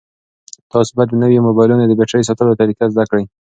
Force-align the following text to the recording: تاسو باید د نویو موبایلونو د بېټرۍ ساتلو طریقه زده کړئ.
تاسو 0.71 0.91
باید 0.95 1.09
د 1.11 1.15
نویو 1.23 1.45
موبایلونو 1.47 1.83
د 1.87 1.93
بېټرۍ 1.99 2.23
ساتلو 2.29 2.57
طریقه 2.61 2.83
زده 2.93 3.03
کړئ. 3.09 3.23